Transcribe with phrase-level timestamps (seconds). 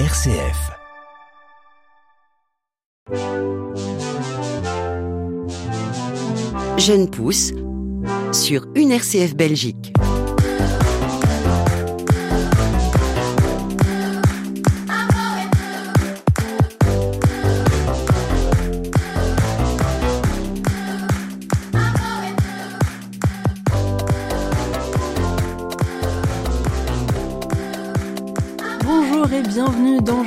[0.00, 0.72] RCF.
[6.78, 7.52] Jeune pousse
[8.32, 9.93] sur une RCF Belgique.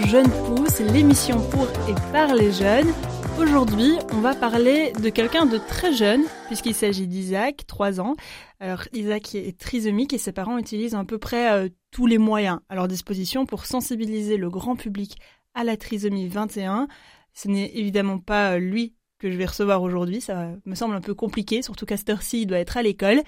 [0.08, 2.94] Jeune Pousse, l'émission pour et par les jeunes.
[3.38, 8.16] Aujourd'hui, on va parler de quelqu'un de très jeune, puisqu'il s'agit d'Isaac, 3 ans.
[8.62, 12.62] Alors, Isaac est trisomique et ses parents utilisent à peu près euh, tous les moyens
[12.70, 15.18] à leur disposition pour sensibiliser le grand public
[15.54, 16.88] à la trisomie 21.
[17.34, 21.02] Ce n'est évidemment pas euh, lui que je vais recevoir aujourd'hui, ça me semble un
[21.02, 23.24] peu compliqué, surtout qu'à cette heure-ci, il doit être à l'école.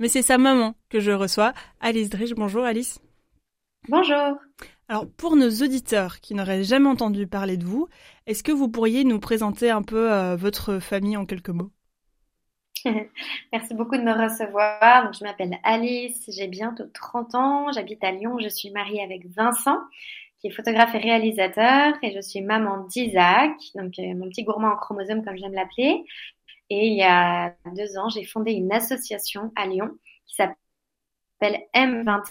[0.00, 2.34] Mais c'est sa maman que je reçois, Alice Drich.
[2.34, 3.00] Bonjour Alice.
[3.88, 4.36] Bonjour.
[4.88, 7.88] Alors, pour nos auditeurs qui n'auraient jamais entendu parler de vous,
[8.26, 11.70] est-ce que vous pourriez nous présenter un peu euh, votre famille en quelques mots?
[13.52, 15.04] Merci beaucoup de me recevoir.
[15.04, 19.26] Donc, je m'appelle Alice, j'ai bientôt 30 ans, j'habite à Lyon, je suis mariée avec
[19.34, 19.78] Vincent,
[20.38, 24.72] qui est photographe et réalisateur, et je suis maman d'Isaac, donc euh, mon petit gourmand
[24.72, 26.04] en chromosome comme j'aime l'appeler.
[26.68, 29.90] Et il y a deux ans, j'ai fondé une association à Lyon
[30.26, 32.22] qui s'appelle M21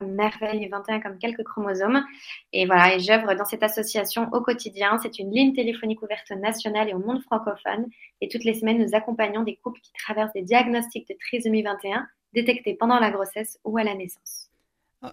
[0.00, 2.04] merveille 21 comme quelques chromosomes.
[2.52, 4.98] Et voilà, et j'œuvre dans cette association au quotidien.
[5.02, 7.86] C'est une ligne téléphonique ouverte nationale et au monde francophone.
[8.20, 12.06] Et toutes les semaines, nous accompagnons des couples qui traversent des diagnostics de trisomie 21
[12.32, 14.50] détectés pendant la grossesse ou à la naissance.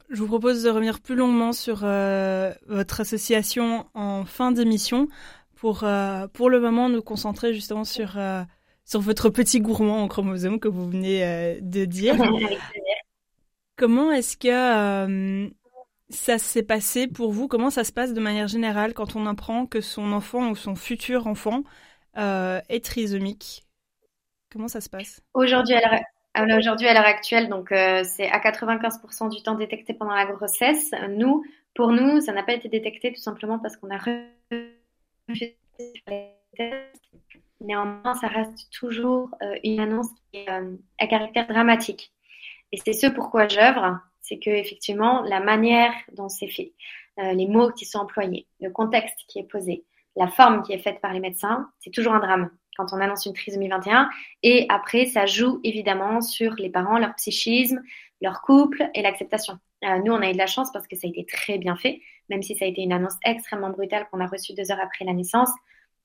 [0.09, 5.07] Je vous propose de revenir plus longuement sur euh, votre association en fin d'émission
[5.55, 8.41] pour, euh, pour le moment, nous concentrer justement sur, euh,
[8.85, 12.15] sur votre petit gourmand en chromosome que vous venez de dire.
[13.75, 15.49] Comment est-ce que euh,
[16.09, 17.47] ça s'est passé pour vous?
[17.47, 20.75] Comment ça se passe de manière générale quand on apprend que son enfant ou son
[20.75, 21.63] futur enfant
[22.17, 23.63] euh, est trisomique?
[24.51, 25.21] Comment ça se passe?
[25.33, 26.03] Aujourd'hui, à
[26.45, 30.91] l'heure actuelle, donc euh, c'est à 95% du temps détecté pendant la grossesse.
[31.09, 31.43] Nous,
[31.73, 35.57] pour nous, ça n'a pas été détecté tout simplement parce qu'on a refusé
[36.07, 37.01] les tests.
[37.59, 39.31] Néanmoins, ça reste toujours
[39.63, 40.47] une annonce qui est
[40.99, 42.13] à caractère dramatique.
[42.73, 46.73] Et c'est ce pourquoi j'œuvre, c'est que effectivement la manière dont c'est fait,
[47.19, 49.85] euh, les mots qui sont employés, le contexte qui est posé,
[50.15, 53.27] la forme qui est faite par les médecins, c'est toujours un drame quand on annonce
[53.27, 54.09] une trisomie 21.
[54.41, 57.79] Et après, ça joue évidemment sur les parents, leur psychisme,
[58.21, 59.59] leur couple et l'acceptation.
[59.85, 61.75] Euh, nous, on a eu de la chance parce que ça a été très bien
[61.75, 64.81] fait, même si ça a été une annonce extrêmement brutale qu'on a reçue deux heures
[64.81, 65.51] après la naissance.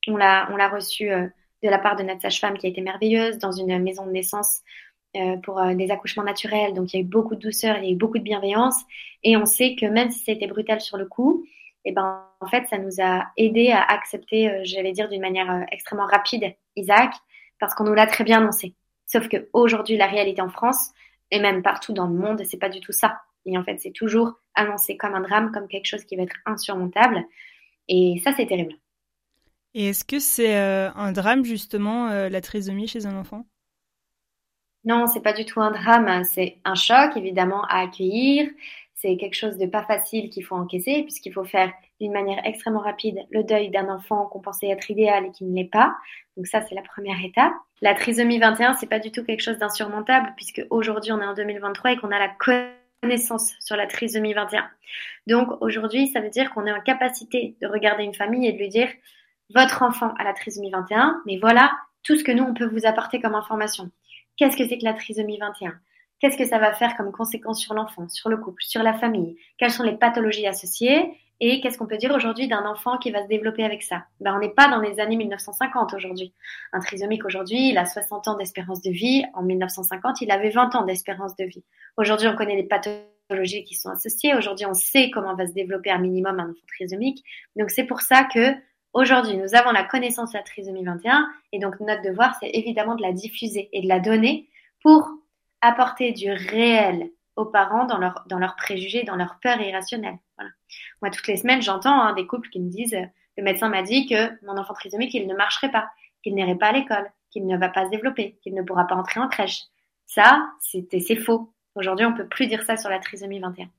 [0.07, 1.27] On l'a, on l'a reçue euh,
[1.63, 4.61] de la part de notre sage-femme qui a été merveilleuse dans une maison de naissance
[5.43, 6.73] pour euh, des accouchements naturels.
[6.73, 8.75] Donc il y a eu beaucoup de douceur, il y a eu beaucoup de bienveillance.
[9.23, 11.45] Et on sait que même si c'était brutal sur le coup,
[11.85, 15.21] et eh ben, en fait, ça nous a aidé à accepter, euh, j'allais dire d'une
[15.21, 17.13] manière euh, extrêmement rapide, Isaac,
[17.57, 18.75] parce qu'on nous l'a très bien annoncé.
[19.05, 20.91] Sauf que aujourd'hui, la réalité en France,
[21.31, 23.21] et même partout dans le monde, c'est pas du tout ça.
[23.45, 26.35] Et en fait, c'est toujours annoncé comme un drame, comme quelque chose qui va être
[26.45, 27.23] insurmontable.
[27.87, 28.73] Et ça, c'est terrible.
[29.73, 33.45] Et est-ce que c'est euh, un drame justement euh, la trisomie chez un enfant?
[34.85, 38.49] Non, c'est pas du tout un drame, c'est un choc évidemment à accueillir.
[38.95, 42.81] C'est quelque chose de pas facile qu'il faut encaisser puisqu'il faut faire d'une manière extrêmement
[42.81, 45.95] rapide le deuil d'un enfant qu'on pensait être idéal et qui ne l'est pas.
[46.35, 47.53] Donc ça, c'est la première étape.
[47.81, 51.33] La trisomie 21, c'est pas du tout quelque chose d'insurmontable puisque aujourd'hui on est en
[51.33, 52.31] 2023 et qu'on a la
[53.01, 54.69] connaissance sur la trisomie 21.
[55.27, 58.57] Donc aujourd'hui, ça veut dire qu'on est en capacité de regarder une famille et de
[58.57, 58.89] lui dire
[59.53, 61.71] votre enfant a la trisomie 21, mais voilà
[62.03, 63.91] tout ce que nous on peut vous apporter comme information.
[64.39, 65.73] Qu'est-ce que c'est que la trisomie 21
[66.21, 69.35] Qu'est-ce que ça va faire comme conséquence sur l'enfant, sur le couple, sur la famille?
[69.57, 71.11] Quelles sont les pathologies associées?
[71.41, 74.05] Et qu'est-ce qu'on peut dire aujourd'hui d'un enfant qui va se développer avec ça?
[74.21, 76.33] Ben, On n'est pas dans les années 1950 aujourd'hui.
[76.71, 79.25] Un trisomique aujourd'hui, il a 60 ans d'espérance de vie.
[79.33, 81.65] En 1950, il avait 20 ans d'espérance de vie.
[81.97, 84.35] Aujourd'hui, on connaît les pathologies qui sont associées.
[84.35, 87.25] Aujourd'hui, on sait comment va se développer un minimum un enfant trisomique.
[87.57, 88.53] Donc c'est pour ça que
[88.93, 92.95] Aujourd'hui, nous avons la connaissance de la trisomie 21 et donc notre devoir, c'est évidemment
[92.95, 94.49] de la diffuser et de la donner
[94.81, 95.07] pour
[95.61, 100.17] apporter du réel aux parents dans leurs dans leur préjugés, dans leur peur irrationnelle.
[100.37, 100.51] Voilà.
[101.01, 102.97] Moi, toutes les semaines, j'entends hein, des couples qui me disent
[103.37, 105.89] le médecin m'a dit que mon enfant trisomique, il ne marcherait pas,
[106.23, 108.95] qu'il n'irait pas à l'école, qu'il ne va pas se développer, qu'il ne pourra pas
[108.95, 109.63] entrer en crèche.
[110.07, 111.53] Ça, c'est faux.
[111.75, 113.69] Aujourd'hui, on peut plus dire ça sur la trisomie 21.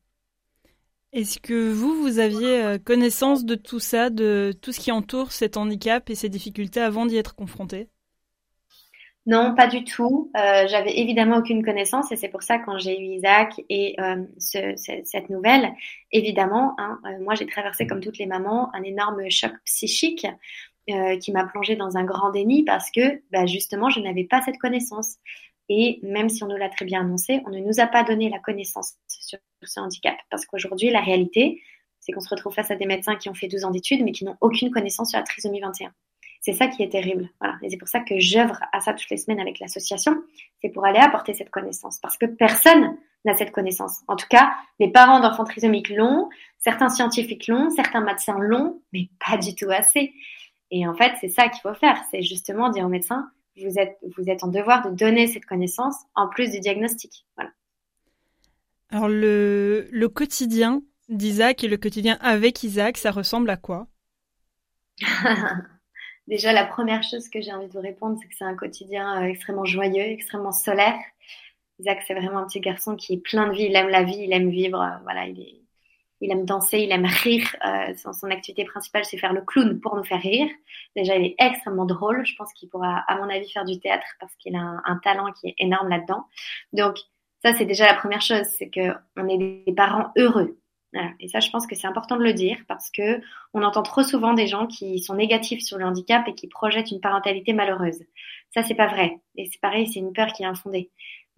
[1.13, 5.33] Est-ce que vous, vous aviez euh, connaissance de tout ça, de tout ce qui entoure
[5.33, 7.89] cet handicap et ces difficultés avant d'y être confronté
[9.27, 10.31] Non, pas du tout.
[10.37, 14.25] Euh, j'avais évidemment aucune connaissance et c'est pour ça quand j'ai eu Isaac et euh,
[14.39, 14.75] ce,
[15.05, 15.73] cette nouvelle,
[16.13, 20.27] évidemment, hein, moi j'ai traversé comme toutes les mamans un énorme choc psychique
[21.21, 24.59] qui m'a plongée dans un grand déni parce que bah, justement je n'avais pas cette
[24.59, 25.19] connaissance.
[25.73, 28.29] Et même si on nous l'a très bien annoncé, on ne nous a pas donné
[28.29, 30.17] la connaissance sur ce handicap.
[30.29, 31.63] Parce qu'aujourd'hui, la réalité,
[32.01, 34.11] c'est qu'on se retrouve face à des médecins qui ont fait 12 ans d'études mais
[34.11, 35.93] qui n'ont aucune connaissance sur la trisomie 21.
[36.41, 37.31] C'est ça qui est terrible.
[37.41, 37.57] Voilà.
[37.63, 40.17] Et c'est pour ça que j'œuvre à ça toutes les semaines avec l'association.
[40.61, 42.01] C'est pour aller apporter cette connaissance.
[42.01, 44.01] Parce que personne n'a cette connaissance.
[44.09, 46.29] En tout cas, les parents d'enfants trisomiques l'ont,
[46.59, 50.13] certains scientifiques l'ont, certains médecins l'ont, mais pas du tout assez.
[50.73, 52.03] Et en fait, c'est ça qu'il faut faire.
[52.11, 53.31] C'est justement dire aux médecins,
[53.65, 57.27] vous êtes, vous êtes en devoir de donner cette connaissance en plus du diagnostic.
[57.37, 57.51] Voilà.
[58.91, 63.87] Alors, le, le quotidien d'Isaac et le quotidien avec Isaac, ça ressemble à quoi?
[66.29, 69.23] Déjà, la première chose que j'ai envie de vous répondre, c'est que c'est un quotidien
[69.23, 70.99] euh, extrêmement joyeux, extrêmement solaire.
[71.81, 73.65] Isaac, c'est vraiment un petit garçon qui est plein de vie.
[73.65, 74.81] Il aime la vie, il aime vivre.
[74.81, 75.60] Euh, voilà, il, est,
[76.21, 77.57] il aime danser, il aime rire.
[77.67, 80.49] Euh, son, son, activité principale, c'est faire le clown pour nous faire rire.
[80.97, 82.25] Déjà, il est extrêmement drôle.
[82.25, 85.33] Je pense qu'il pourra, à mon avis, faire du théâtre parce qu'il a un, talent
[85.33, 86.27] qui est énorme là-dedans.
[86.73, 86.97] Donc,
[87.43, 90.59] ça, c'est déjà la première chose, c'est que on est des parents heureux.
[90.93, 91.11] Voilà.
[91.21, 93.21] Et ça, je pense que c'est important de le dire parce que
[93.55, 96.91] on entend trop souvent des gens qui sont négatifs sur le handicap et qui projettent
[96.91, 98.01] une parentalité malheureuse.
[98.53, 99.21] Ça, c'est pas vrai.
[99.37, 100.91] Et c'est pareil, c'est une peur qui est infondée.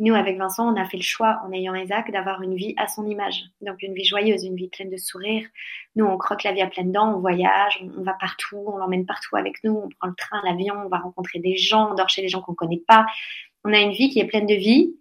[0.03, 2.89] Nous, avec Vincent, on a fait le choix, en ayant Isaac, d'avoir une vie à
[2.89, 3.45] son image.
[3.61, 5.47] Donc, une vie joyeuse, une vie pleine de sourires.
[5.95, 9.07] Nous, on croque la vie à pleines dents, on voyage, on, va partout, on l'emmène
[9.07, 12.09] partout avec nous, on prend le train, l'avion, on va rencontrer des gens, on dort
[12.09, 13.07] chez des gens qu'on connaît pas.
[13.63, 14.97] On a une vie qui est pleine de vie,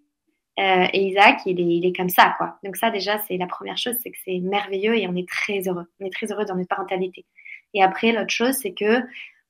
[0.59, 2.59] euh, et Isaac, il est, il est comme ça, quoi.
[2.63, 5.67] Donc ça, déjà, c'est la première chose, c'est que c'est merveilleux et on est très
[5.67, 5.87] heureux.
[5.99, 7.25] On est très heureux dans notre parentalité.
[7.73, 9.01] Et après, l'autre chose, c'est que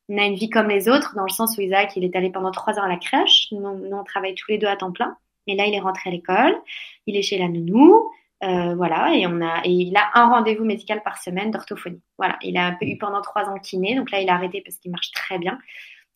[0.08, 2.30] on a une vie comme les autres, dans le sens où Isaac, il est allé
[2.30, 3.50] pendant trois ans à la crèche.
[3.52, 5.18] Nous on travaille tous les deux à temps plein.
[5.48, 6.56] Et là, il est rentré à l'école.
[7.08, 8.12] Il est chez la nounou.
[8.44, 12.02] Euh, voilà, et on a, et il a un rendez-vous médical par semaine d'orthophonie.
[12.18, 14.90] Voilà, il a eu pendant trois ans kiné, donc là il a arrêté parce qu'il
[14.90, 15.60] marche très bien.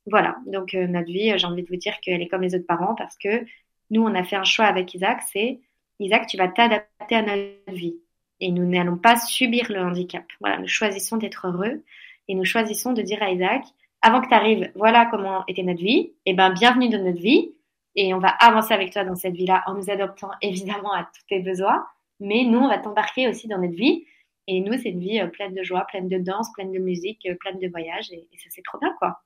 [0.07, 2.66] Voilà, donc euh, notre vie, j'ai envie de vous dire qu'elle est comme les autres
[2.66, 3.45] parents parce que
[3.92, 5.60] nous, on a fait un choix avec Isaac, c'est
[6.00, 7.98] Isaac, tu vas t'adapter à notre vie.
[8.39, 10.25] Et nous n'allons pas subir le handicap.
[10.39, 11.83] Voilà, nous choisissons d'être heureux
[12.28, 13.63] et nous choisissons de dire à Isaac,
[14.01, 17.21] avant que tu arrives, voilà comment était notre vie, et eh ben bienvenue dans notre
[17.21, 17.55] vie,
[17.95, 21.25] et on va avancer avec toi dans cette vie-là en nous adoptant évidemment à tous
[21.30, 21.86] tes besoins,
[22.19, 24.06] mais nous, on va t'embarquer aussi dans notre vie,
[24.47, 27.25] et nous, c'est une vie euh, pleine de joie, pleine de danse, pleine de musique,
[27.25, 29.19] euh, pleine de voyages, et, et ça c'est trop bien, quoi.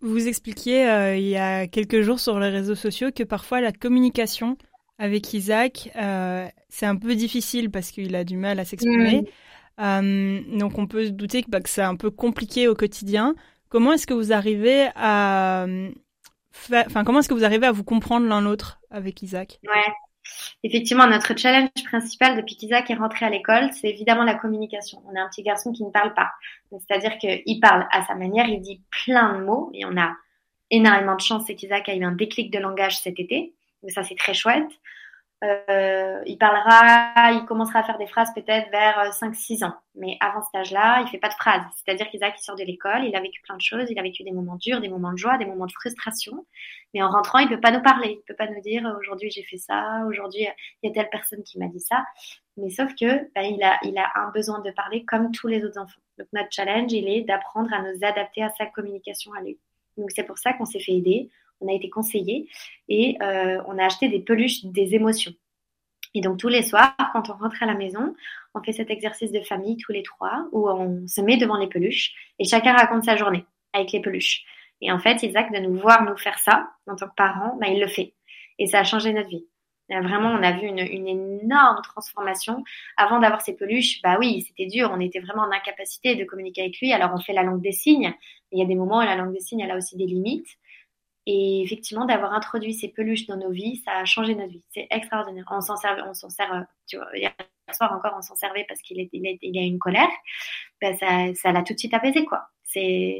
[0.00, 3.72] Vous expliquiez euh, il y a quelques jours sur les réseaux sociaux que parfois la
[3.72, 4.58] communication
[4.98, 9.22] avec Isaac, euh, c'est un peu difficile parce qu'il a du mal à s'exprimer.
[9.22, 9.80] Mmh.
[9.80, 13.34] Euh, donc on peut se douter que, bah, que c'est un peu compliqué au quotidien.
[13.68, 15.66] Comment est-ce que vous arrivez à,
[16.86, 19.60] enfin comment est-ce que vous arrivez à vous comprendre l'un l'autre avec Isaac?
[19.64, 19.92] Ouais.
[20.62, 25.02] Effectivement, notre challenge principal depuis qu'Isaac est rentré à l'école, c'est évidemment la communication.
[25.06, 26.30] On a un petit garçon qui ne parle pas.
[26.70, 30.14] C'est-à-dire qu'il parle à sa manière, il dit plein de mots et on a
[30.70, 33.54] énormément de chance, c'est qu'Isaac a eu un déclic de langage cet été.
[33.82, 34.68] Mais ça, c'est très chouette.
[35.44, 39.74] Euh, il parlera, il commencera à faire des phrases peut-être vers 5-6 ans.
[39.94, 41.62] Mais avant cet âge-là, il fait pas de phrases.
[41.76, 44.24] C'est-à-dire qu'Isaac, il sort de l'école, il a vécu plein de choses, il a vécu
[44.24, 46.44] des moments durs, des moments de joie, des moments de frustration.
[46.92, 48.18] Mais en rentrant, il peut pas nous parler.
[48.20, 50.48] Il peut pas nous dire aujourd'hui j'ai fait ça, aujourd'hui
[50.82, 52.04] il y a telle personne qui m'a dit ça.
[52.56, 55.64] Mais sauf que bah, il a, il a un besoin de parler comme tous les
[55.64, 56.00] autres enfants.
[56.18, 59.58] Donc notre challenge, il est d'apprendre à nous adapter à sa communication à lui.
[59.96, 62.48] Donc c'est pour ça qu'on s'est fait aider on a été conseillé
[62.88, 65.32] et euh, on a acheté des peluches des émotions.
[66.14, 68.14] Et donc tous les soirs, quand on rentre à la maison,
[68.54, 71.68] on fait cet exercice de famille tous les trois où on se met devant les
[71.68, 74.44] peluches et chacun raconte sa journée avec les peluches.
[74.80, 77.68] Et en fait, Isaac, de nous voir nous faire ça en tant que parents, bah,
[77.68, 78.14] il le fait.
[78.58, 79.46] Et ça a changé notre vie.
[79.90, 82.62] Vraiment, on a vu une, une énorme transformation.
[82.98, 84.90] Avant d'avoir ces peluches, bah oui, c'était dur.
[84.92, 86.92] On était vraiment en incapacité de communiquer avec lui.
[86.92, 88.14] Alors, on fait la langue des signes.
[88.52, 90.58] Il y a des moments où la langue des signes, elle a aussi des limites.
[91.30, 94.64] Et effectivement, d'avoir introduit ces peluches dans nos vies, ça a changé notre vie.
[94.70, 95.44] C'est extraordinaire.
[95.50, 97.34] On s'en sert, sert, tu vois, hier
[97.70, 100.08] soir encore, on s'en servait parce qu'il est, il, a une colère.
[100.80, 102.48] Ben, ça, ça l'a tout de suite apaisé, quoi.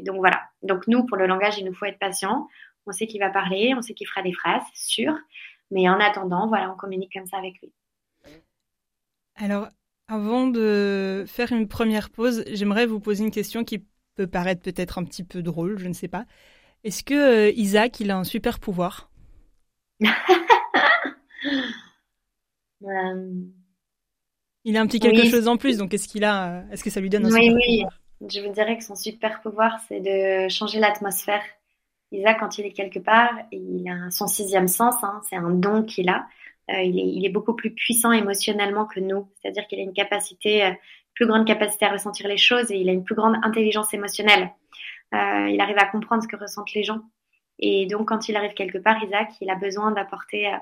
[0.01, 0.41] Donc voilà.
[0.63, 2.47] Donc nous, pour le langage, il nous faut être patient.
[2.87, 5.13] On sait qu'il va parler, on sait qu'il fera des phrases, sûr.
[5.69, 7.71] Mais en attendant, voilà, on communique comme ça avec lui.
[9.35, 9.67] Alors,
[10.07, 13.85] avant de faire une première pause, j'aimerais vous poser une question qui
[14.15, 16.25] peut paraître peut-être un petit peu drôle, je ne sais pas.
[16.83, 19.09] Est-ce que euh, Isaac, il a un super pouvoir?
[22.81, 23.33] Euh...
[24.63, 25.29] Il a un petit quelque oui.
[25.29, 27.55] chose en plus, donc est-ce qu'il a, est-ce que ça lui donne un oui, super
[27.55, 27.77] oui.
[27.81, 27.99] pouvoir?
[28.21, 31.41] Je vous dirais que son super pouvoir, c'est de changer l'atmosphère
[32.11, 35.83] Isaac, quand il est quelque part, il a son sixième sens, hein, c'est un don
[35.83, 36.27] qu'il a.
[36.71, 39.93] Euh, il, est, il, est, beaucoup plus puissant émotionnellement que nous, c'est-à-dire qu'il a une
[39.93, 40.71] capacité, euh,
[41.15, 44.51] plus grande capacité à ressentir les choses et il a une plus grande intelligence émotionnelle.
[45.13, 47.01] Euh, il arrive à comprendre ce que ressentent les gens.
[47.59, 50.57] Et donc, quand il arrive quelque part, Isaac, il a besoin d'apporter euh,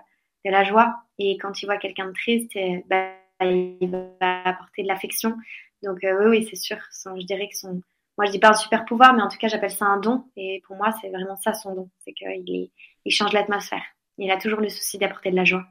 [0.45, 0.95] de la joie.
[1.19, 2.57] Et quand il voit quelqu'un de triste,
[2.89, 3.11] bah,
[3.41, 5.35] il va apporter de l'affection.
[5.83, 6.77] Donc, oui, c'est sûr.
[6.91, 7.81] je dirais que son,
[8.17, 10.25] moi je dis pas un super pouvoir, mais en tout cas j'appelle ça un don.
[10.35, 12.69] Et pour moi c'est vraiment ça son don, c'est qu'il
[13.05, 13.83] il change l'atmosphère.
[14.17, 15.65] Il a toujours le souci d'apporter de la joie.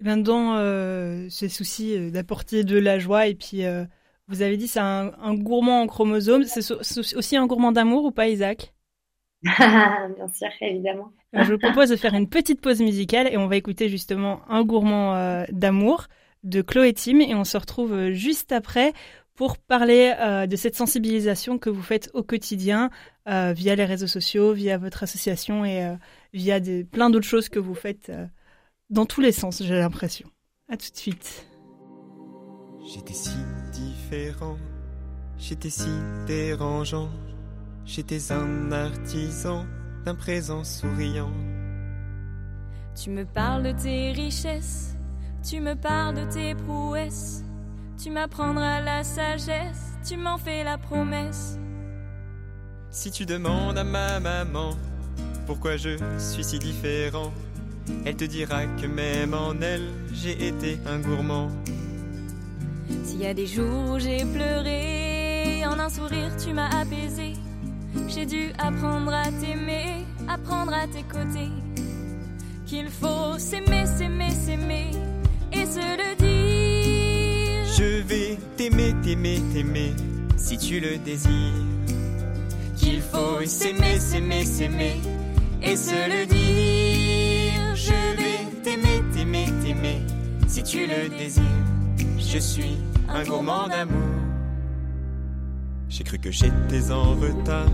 [0.00, 3.84] Eh bien, dans euh, ce souci euh, d'apporter de la joie, et puis euh,
[4.28, 8.28] vous avez dit c'est un, gourmand en chromosomes, c'est aussi un gourmand d'amour ou pas
[8.28, 8.74] Isaac?
[9.42, 11.12] Bien sûr, évidemment.
[11.32, 14.64] Je vous propose de faire une petite pause musicale et on va écouter justement un
[14.64, 16.06] gourmand d'amour
[16.44, 18.92] de Chloé Tim et on se retrouve juste après
[19.34, 22.90] pour parler euh, de cette sensibilisation que vous faites au quotidien
[23.28, 25.96] euh, via les réseaux sociaux, via votre association et euh,
[26.32, 28.12] via des, plein d'autres choses que vous faites
[28.90, 30.28] dans tous les sens, j'ai l'impression.
[30.68, 31.46] À tout de suite.
[32.86, 33.30] J'étais si
[33.74, 34.56] différent,
[35.38, 35.90] j'étais si
[36.26, 37.08] dérangeant,
[37.84, 39.66] j'étais un artisan
[40.04, 41.32] d'un présent souriant.
[42.94, 44.96] Tu me parles de tes richesses,
[45.42, 47.44] tu me parles de tes prouesses
[48.02, 51.58] tu m'apprendras la sagesse, tu m'en fais la promesse.
[52.90, 54.76] Si tu demandes à ma maman
[55.46, 57.32] pourquoi je suis si différent,
[58.04, 61.50] elle te dira que même en elle, j'ai été un gourmand.
[63.04, 67.34] S'il y a des jours où j'ai pleuré, en un sourire tu m'as apaisé.
[68.08, 71.50] J'ai dû apprendre à t'aimer, apprendre à tes côtés.
[72.66, 74.90] Qu'il faut s'aimer, s'aimer, s'aimer
[75.52, 77.74] et se le dire.
[77.76, 79.92] Je vais t'aimer, t'aimer, t'aimer,
[80.36, 81.30] si tu le désires.
[82.76, 85.00] Qu'il faut s'aimer, s'aimer, s'aimer,
[85.62, 87.74] et se le dire.
[87.74, 90.02] Je vais t'aimer, t'aimer, t'aimer,
[90.46, 91.42] si tu le désires.
[92.34, 92.76] Je suis
[93.08, 94.10] un gourmand d'amour.
[95.88, 97.70] J'ai cru que j'étais en retard,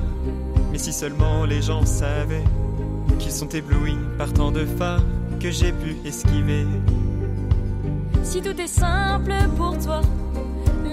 [0.71, 2.45] mais si seulement les gens savaient
[3.19, 5.01] qu'ils sont éblouis par tant de phares
[5.41, 6.67] que j'ai pu esquiver.
[8.23, 10.03] Si tout est simple pour toi,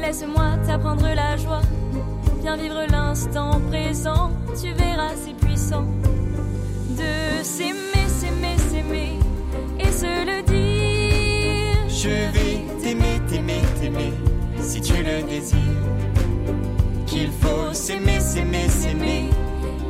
[0.01, 1.62] laisse-moi t'apprendre la joie.
[2.39, 4.31] Viens vivre l'instant présent,
[4.62, 5.83] tu verras c'est puissant.
[6.97, 9.19] De s'aimer, s'aimer, s'aimer
[9.77, 10.66] et se le dire.
[12.07, 14.13] Je vais t'aimer, t'aimer, t'aimer
[14.61, 15.57] si tu le désires.
[17.05, 19.29] Qu'il faut s'aimer, s'aimer, s'aimer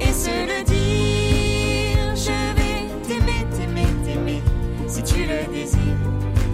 [0.02, 2.16] et se le dire.
[2.16, 4.42] Je vais t'aimer, t'aimer, t'aimer
[4.88, 5.80] si tu le désires.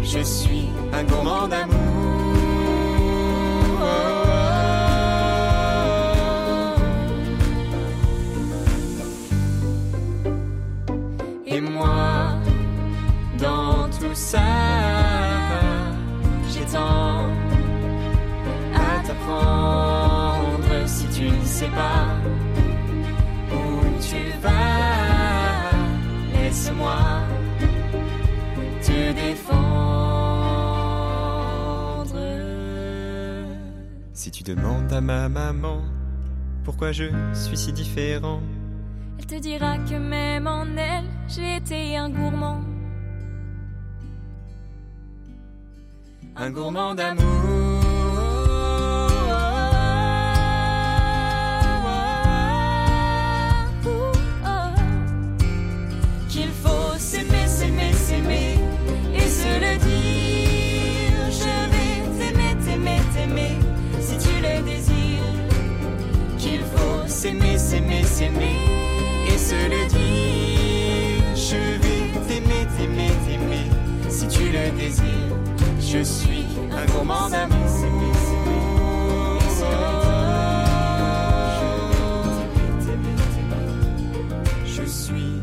[0.02, 1.93] Je suis un gourmand d'amour.
[21.76, 22.08] Pas
[23.52, 25.72] où tu vas.
[26.34, 26.98] Laisse-moi
[28.82, 29.64] te défendre.
[34.14, 35.82] Si tu demandes à ma maman
[36.64, 38.42] pourquoi je suis si différent,
[39.18, 42.62] elle te dira que même en elle, j'ai été un gourmand.
[46.36, 47.73] Un gourmand d'amour.
[67.24, 68.58] S'aimer, s'aimer, s'aimer
[69.30, 71.24] et se le dire.
[71.34, 73.68] Je vais t'aimer, t'aimer, t'aimer
[74.10, 75.38] si tu le désires.
[75.80, 77.58] Je suis un gourmand d'amour.
[84.66, 85.42] Je suis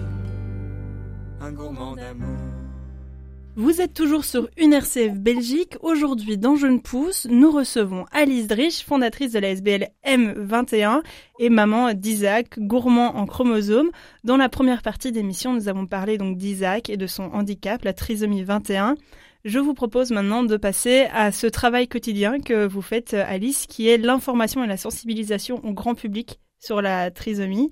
[1.41, 2.50] un gourmand d'amour.
[3.57, 5.77] Vous êtes toujours sur une RCF Belgique.
[5.83, 11.03] Aujourd'hui, dans Jeune Pousse, nous recevons Alice Drich, fondatrice de la SBL M21
[11.41, 13.91] et maman d'Isaac, gourmand en chromosomes.
[14.23, 17.93] Dans la première partie d'émission, nous avons parlé donc d'Isaac et de son handicap, la
[17.93, 18.95] trisomie 21.
[19.45, 23.89] Je vous propose maintenant de passer à ce travail quotidien que vous faites, Alice, qui
[23.89, 27.71] est l'information et la sensibilisation au grand public sur la trisomie.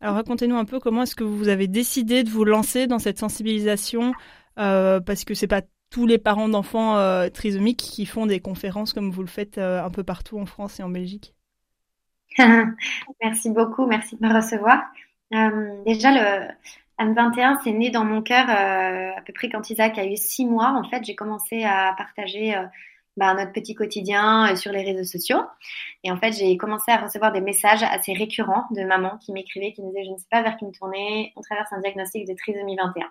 [0.00, 3.20] Alors racontez-nous un peu comment est-ce que vous avez décidé de vous lancer dans cette
[3.20, 4.14] sensibilisation
[4.58, 8.92] euh, parce que c'est pas tous les parents d'enfants euh, trisomiques qui font des conférences
[8.92, 11.34] comme vous le faites euh, un peu partout en France et en Belgique.
[13.22, 14.82] merci beaucoup, merci de me recevoir.
[15.86, 16.48] Déjà, le
[16.98, 20.74] M21, c'est né dans mon cœur à peu près quand Isaac a eu six mois.
[20.76, 22.54] En fait, j'ai commencé à partager
[23.16, 25.40] bah, notre petit quotidien sur les réseaux sociaux.
[26.04, 29.72] Et en fait, j'ai commencé à recevoir des messages assez récurrents de mamans qui m'écrivaient,
[29.72, 32.26] qui me disaient, je ne sais pas vers qui me tourner, on traverse un diagnostic
[32.26, 33.10] de trisomie 21.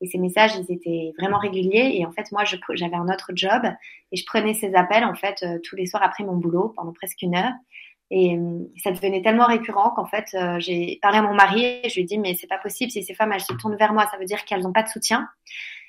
[0.00, 1.92] Et ces messages, ils étaient vraiment réguliers.
[1.94, 3.62] Et en fait, moi, j'avais un autre job
[4.12, 6.92] et je prenais ces appels, en fait, euh, tous les soirs après mon boulot, pendant
[6.92, 7.52] presque une heure.
[8.10, 11.88] Et euh, ça devenait tellement récurrent qu'en fait, euh, j'ai parlé à mon mari et
[11.88, 13.92] je lui ai dit, mais c'est pas possible, si ces femmes, elles se tournent vers
[13.92, 15.28] moi, ça veut dire qu'elles n'ont pas de soutien.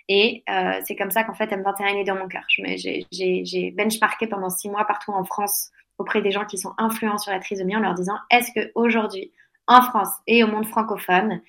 [0.10, 0.46] Et
[0.86, 2.46] c'est comme ça qu'en fait, M21 est dans mon cœur.
[2.48, 7.34] J'ai benchmarké pendant six mois partout en France auprès des gens qui sont influents sur
[7.34, 9.34] la trisomie en leur disant, est-ce que aujourd'hui,
[9.68, 11.42] en France et au monde francophone,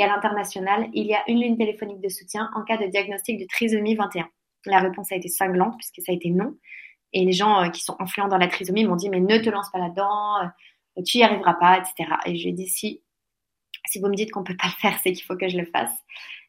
[0.00, 3.38] et à l'international, il y a une ligne téléphonique de soutien en cas de diagnostic
[3.38, 4.30] de trisomie 21
[4.64, 6.56] La réponse a été cinglante puisque ça a été non.
[7.12, 9.50] Et les gens euh, qui sont influents dans la trisomie m'ont dit mais ne te
[9.50, 10.42] lance pas là-dedans,
[10.96, 12.14] euh, tu y arriveras pas, etc.
[12.24, 13.02] Et je lui ai dit si,
[14.00, 15.92] vous me dites qu'on peut pas le faire, c'est qu'il faut que je le fasse.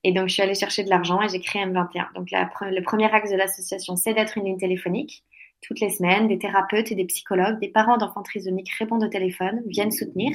[0.05, 2.13] Et donc je suis allée chercher de l'argent et j'ai créé M21.
[2.15, 5.25] Donc le premier axe de l'association, c'est d'être une ligne téléphonique.
[5.61, 9.61] Toutes les semaines, des thérapeutes et des psychologues, des parents d'enfants trisomiques répondent au téléphone,
[9.65, 10.31] viennent soutenir.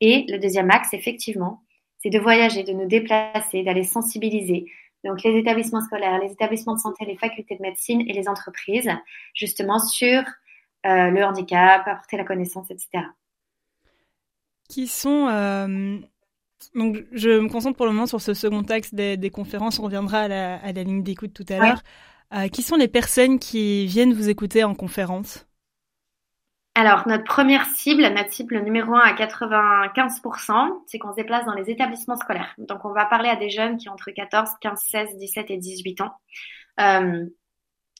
[0.00, 1.62] Et le deuxième axe, effectivement,
[2.02, 4.66] c'est de voyager, de nous déplacer, d'aller sensibiliser.
[5.04, 8.90] Donc les établissements scolaires, les établissements de santé, les facultés de médecine et les entreprises,
[9.34, 10.20] justement sur
[10.86, 13.04] euh, le handicap, apporter la connaissance, etc.
[14.68, 15.98] Qui sont euh,
[16.74, 19.78] donc je me concentre pour le moment sur ce second axe des, conférences.
[19.78, 21.82] On reviendra à la, ligne d'écoute tout à l'heure.
[22.32, 25.46] Euh, qui sont les personnes qui viennent vous écouter en conférence?
[26.80, 31.52] Alors, notre première cible, notre cible numéro un à 95%, c'est qu'on se déplace dans
[31.52, 32.54] les établissements scolaires.
[32.56, 35.58] Donc, on va parler à des jeunes qui ont entre 14, 15, 16, 17 et
[35.58, 36.14] 18 ans.
[36.80, 37.26] Euh,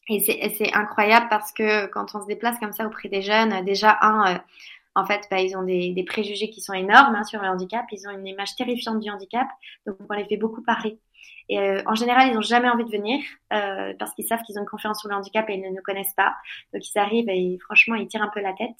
[0.08, 3.98] et c'est incroyable parce que quand on se déplace comme ça auprès des jeunes, déjà,
[4.00, 4.38] un, euh,
[4.94, 7.84] en fait, bah, ils ont des, des, préjugés qui sont énormes hein, sur le handicap.
[7.92, 9.46] Ils ont une image terrifiante du handicap.
[9.86, 10.98] Donc, on les fait beaucoup parler.
[11.50, 13.20] Et euh, en général, ils n'ont jamais envie de venir
[13.52, 15.82] euh, parce qu'ils savent qu'ils ont une conférence sur le handicap et ils ne nous
[15.84, 16.36] connaissent pas.
[16.72, 18.76] Donc ils arrivent et franchement, ils tirent un peu la tête.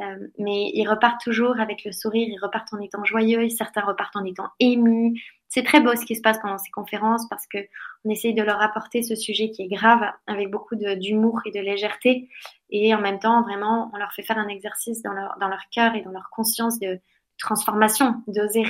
[0.00, 4.16] Euh, mais ils repartent toujours avec le sourire, ils repartent en étant joyeux, certains repartent
[4.16, 5.22] en étant émus.
[5.48, 7.58] C'est très beau ce qui se passe pendant ces conférences parce que
[8.06, 11.60] on essaye de leur apporter ce sujet qui est grave avec beaucoup d'humour et de
[11.60, 12.30] légèreté.
[12.70, 15.62] Et en même temps, vraiment, on leur fait faire un exercice dans leur, dans leur
[15.70, 16.98] cœur et dans leur conscience de
[17.38, 18.64] transformation, d'oser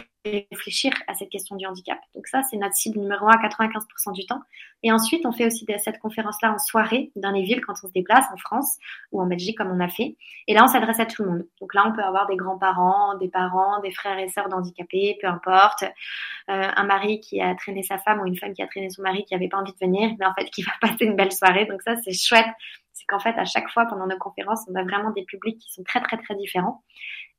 [0.51, 1.99] réfléchir à cette question du handicap.
[2.15, 4.41] Donc ça, c'est notre cible numéro un à 95% du temps.
[4.83, 7.93] Et ensuite, on fait aussi cette conférence-là en soirée dans les villes quand on se
[7.93, 8.77] déplace en France
[9.13, 10.17] ou en Belgique comme on a fait.
[10.49, 11.47] Et là, on s'adresse à tout le monde.
[11.61, 15.29] Donc là, on peut avoir des grands-parents, des parents, des frères et sœurs d'handicapés, peu
[15.29, 15.83] importe.
[15.83, 19.03] Euh, un mari qui a traîné sa femme ou une femme qui a traîné son
[19.03, 21.33] mari qui avait pas envie de venir, mais en fait qui va passer une belle
[21.33, 21.67] soirée.
[21.67, 22.47] Donc ça, c'est chouette.
[22.93, 25.71] C'est qu'en fait, à chaque fois pendant nos conférences, on a vraiment des publics qui
[25.71, 26.83] sont très, très, très différents.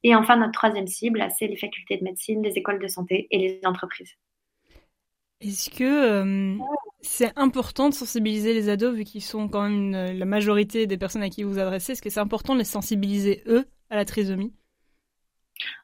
[0.04, 3.38] Et enfin, notre troisième cible, c'est les facultés de médecine, les écoles de santé et
[3.38, 4.14] les entreprises.
[5.42, 6.58] Est-ce que euh,
[7.02, 11.24] c'est important de sensibiliser les ados, vu qu'ils sont quand même la majorité des personnes
[11.24, 14.06] à qui vous vous adressez Est-ce que c'est important de les sensibiliser, eux, à la
[14.06, 14.54] trisomie?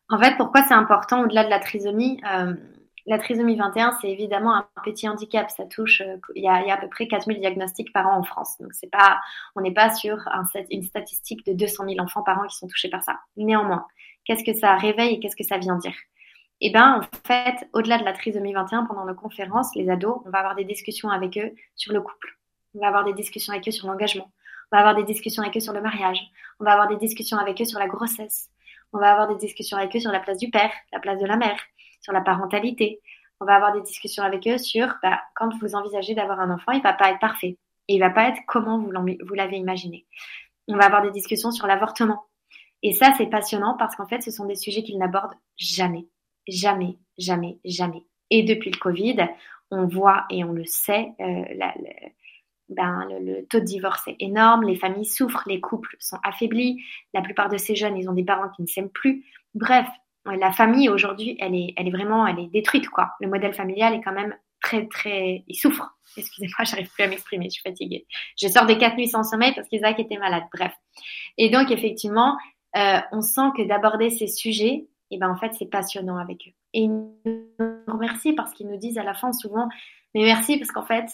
[0.10, 2.22] En fait, pourquoi c'est important au-delà de la trisomie?
[2.32, 2.54] Euh,
[3.06, 5.50] La trisomie 21, c'est évidemment un petit handicap.
[5.52, 8.56] Ça touche, euh, il y, a, à peu près 4000 diagnostics par an en France.
[8.60, 9.20] Donc, c'est pas,
[9.56, 10.18] on n'est pas sur
[10.72, 13.20] une statistique de 200 000 enfants par an qui sont touchés par ça.
[13.36, 13.86] Néanmoins,
[14.24, 15.96] qu'est-ce que ça réveille et qu'est-ce que ça vient dire?
[16.62, 20.30] Eh bien, en fait, au-delà de la trisomie 21, pendant nos conférences, les ados, on
[20.30, 22.38] va avoir des discussions avec eux sur le couple.
[22.74, 24.32] On va avoir des discussions avec eux sur l'engagement.
[24.72, 26.22] On va avoir des discussions avec eux sur le mariage.
[26.62, 28.50] On va avoir des discussions avec eux sur la grossesse.
[28.94, 31.26] On va avoir des discussions avec eux sur la place du père, la place de
[31.26, 31.60] la mère,
[32.04, 33.02] sur la parentalité.
[33.40, 36.72] On va avoir des discussions avec eux sur bah, quand vous envisagez d'avoir un enfant,
[36.72, 37.58] il va pas être parfait.
[37.88, 38.92] Il va pas être comment vous
[39.34, 40.06] l'avez imaginé.
[40.68, 42.24] On va avoir des discussions sur l'avortement.
[42.82, 46.08] Et ça, c'est passionnant parce qu'en fait, ce sont des sujets qu'ils n'abordent jamais,
[46.48, 48.04] jamais, jamais, jamais.
[48.30, 49.28] Et depuis le Covid,
[49.72, 51.44] on voit et on le sait, euh,
[52.70, 57.22] ben, le, taux de divorce est énorme, les familles souffrent, les couples sont affaiblis, la
[57.22, 59.26] plupart de ces jeunes, ils ont des parents qui ne s'aiment plus.
[59.54, 59.88] Bref,
[60.26, 63.12] la famille aujourd'hui, elle est, elle est vraiment, elle est détruite quoi.
[63.20, 65.90] Le modèle familial est quand même très très, il souffre.
[66.18, 68.06] Excusez-moi, j'arrive plus à m'exprimer, je suis fatiguée.
[68.42, 70.44] Je sors des quatre nuits sans sommeil parce qu'Isaac était malade.
[70.54, 70.74] Bref.
[71.38, 72.38] Et donc effectivement,
[72.78, 76.48] euh, on sent que d'aborder ces sujets, et eh ben en fait c'est passionnant avec
[76.48, 76.54] eux.
[76.74, 79.68] Et ils nous remercient parce qu'ils nous disent à la fin souvent,
[80.16, 81.06] mais merci parce qu'en fait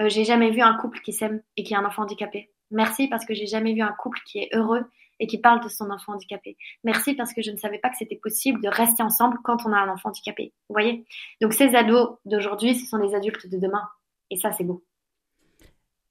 [0.00, 2.50] euh, j'ai jamais vu un couple qui s'aime et qui a un enfant handicapé.
[2.70, 4.84] Merci parce que j'ai jamais vu un couple qui est heureux
[5.20, 6.56] et qui parle de son enfant handicapé.
[6.82, 9.72] Merci parce que je ne savais pas que c'était possible de rester ensemble quand on
[9.72, 10.52] a un enfant handicapé.
[10.68, 11.04] Vous voyez?
[11.40, 13.88] Donc ces ados d'aujourd'hui, ce sont les adultes de demain.
[14.30, 14.84] Et ça, c'est beau.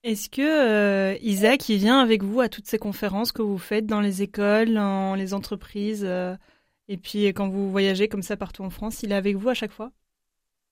[0.04, 3.86] Est-ce que euh, Isaac, il vient avec vous à toutes ces conférences que vous faites
[3.86, 6.36] dans les écoles, dans les entreprises euh,
[6.90, 9.54] Et puis quand vous voyagez comme ça partout en France, il est avec vous à
[9.54, 9.92] chaque fois?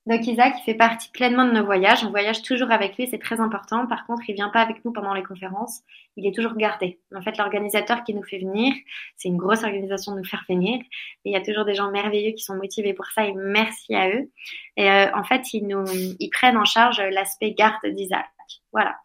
[0.07, 2.03] Donc Isaac, il fait partie pleinement de nos voyages.
[2.03, 3.85] On voyage toujours avec lui, c'est très important.
[3.85, 5.81] Par contre, il vient pas avec nous pendant les conférences.
[6.17, 6.99] Il est toujours gardé.
[7.15, 8.73] En fait, l'organisateur qui nous fait venir,
[9.15, 10.79] c'est une grosse organisation de nous faire venir.
[10.79, 13.93] Et il y a toujours des gens merveilleux qui sont motivés pour ça et merci
[13.93, 14.31] à eux.
[14.75, 15.85] Et euh, en fait, ils nous,
[16.19, 18.25] ils prennent en charge l'aspect garde d'Isaac.
[18.71, 18.97] Voilà.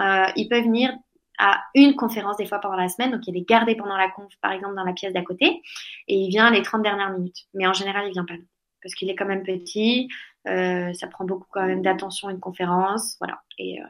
[0.00, 0.92] Euh, il peut venir
[1.38, 4.32] à une conférence des fois pendant la semaine, donc il est gardé pendant la conf,
[4.42, 5.62] par exemple dans la pièce d'à côté,
[6.06, 7.46] et il vient les 30 dernières minutes.
[7.54, 8.34] Mais en général, il vient pas
[8.82, 10.08] parce qu'il est quand même petit.
[10.48, 13.42] Euh, ça prend beaucoup quand même d'attention une conférence, voilà.
[13.60, 13.84] Euh,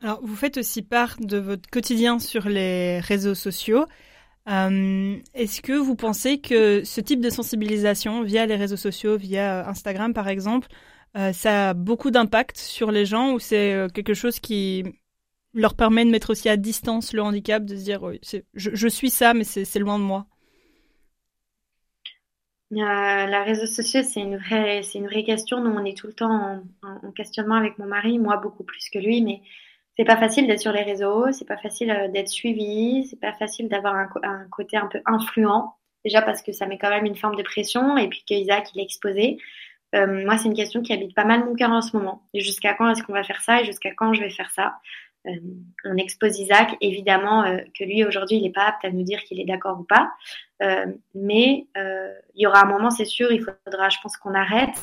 [0.00, 3.86] alors, vous faites aussi part de votre quotidien sur les réseaux sociaux.
[4.48, 9.68] Euh, Est-ce que vous pensez que ce type de sensibilisation via les réseaux sociaux, via
[9.68, 10.68] Instagram par exemple,
[11.34, 14.84] ça a beaucoup d'impact sur les gens ou c'est quelque chose qui
[15.54, 18.02] leur permet de mettre aussi à distance le handicap, de se dire
[18.54, 20.26] je suis ça mais c'est loin de moi?
[22.80, 25.60] Euh, la réseau social, c'est une vraie, c'est une vraie question.
[25.62, 28.88] Nous, on est tout le temps en, en, questionnement avec mon mari, moi beaucoup plus
[28.88, 29.42] que lui, mais
[29.96, 33.34] c'est pas facile d'être sur les réseaux, c'est pas facile euh, d'être suivi, c'est pas
[33.34, 34.08] facile d'avoir un,
[34.50, 35.74] côté un peu influent.
[36.04, 38.80] Déjà parce que ça met quand même une forme de pression, et puis qu'Isaac il
[38.80, 39.38] est exposé.
[39.94, 42.22] Euh, moi, c'est une question qui habite pas mal mon cœur en ce moment.
[42.34, 44.78] Jusqu'à quand est-ce qu'on va faire ça et jusqu'à quand je vais faire ça?
[45.84, 49.22] On expose Isaac, évidemment euh, que lui aujourd'hui il n'est pas apte à nous dire
[49.22, 50.10] qu'il est d'accord ou pas,
[50.62, 54.74] euh, mais il y aura un moment, c'est sûr, il faudra, je pense qu'on arrête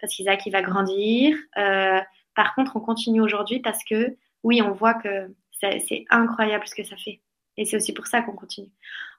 [0.00, 1.36] parce qu'Isaac il va grandir.
[1.54, 6.84] par contre, on continue aujourd'hui parce que oui, on voit que c'est incroyable ce que
[6.84, 7.20] ça fait.
[7.56, 8.70] Et c'est aussi pour ça qu'on continue.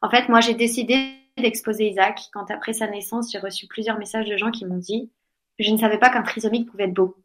[0.02, 4.28] En fait, moi, j'ai décidé d'exposer Isaac quand après sa naissance, j'ai reçu plusieurs messages
[4.28, 5.10] de gens qui m'ont dit
[5.60, 7.16] je ne savais pas qu'un trisomique pouvait être beau.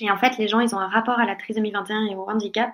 [0.00, 2.28] Et en fait, les gens, ils ont un rapport à la trisomie 21 et au
[2.28, 2.72] handicap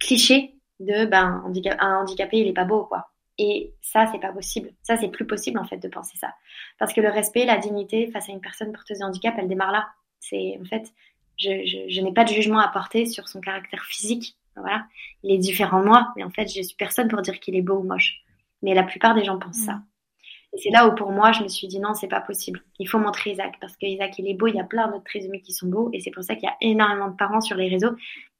[0.00, 1.44] cliché de ben
[1.78, 3.10] un handicapé, il est pas beau quoi.
[3.38, 4.72] Et ça, c'est pas possible.
[4.82, 6.34] Ça, c'est plus possible en fait de penser ça,
[6.78, 9.72] parce que le respect, la dignité face à une personne porteuse de handicap, elle démarre
[9.72, 9.88] là.
[10.18, 10.92] C'est en fait,
[11.38, 14.36] je, je, je n'ai pas de jugement à porter sur son caractère physique.
[14.56, 14.84] Voilà,
[15.22, 17.62] il est différent de moi, mais en fait, je suis personne pour dire qu'il est
[17.62, 18.20] beau ou moche.
[18.62, 19.80] Mais la plupart des gens pensent ça.
[20.52, 22.62] Et c'est là où pour moi, je me suis dit non, c'est pas possible.
[22.78, 24.48] Il faut montrer Isaac parce que Isaac, il est beau.
[24.48, 25.90] Il y a plein d'autres trisomies qui sont beaux.
[25.92, 27.94] Et c'est pour ça qu'il y a énormément de parents sur les réseaux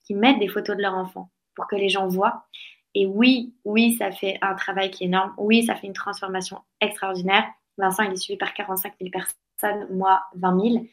[0.04, 2.46] qui mettent des photos de leur enfant pour que les gens voient.
[2.94, 5.32] Et oui, oui, ça fait un travail qui est énorme.
[5.38, 7.44] Oui, ça fait une transformation extraordinaire.
[7.78, 10.86] Vincent, il est suivi par 45 000 personnes, moi 20 000.